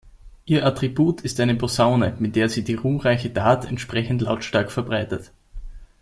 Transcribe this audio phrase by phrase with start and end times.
[0.45, 5.31] Ihr Attribut ist eine Posaune, mit der sie die ruhmreiche Tat entsprechend lautstark verbreitet.